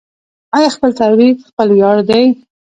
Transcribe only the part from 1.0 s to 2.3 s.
تولید خپل ویاړ دی؟